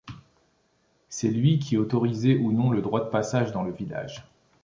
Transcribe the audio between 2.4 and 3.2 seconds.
non le droit de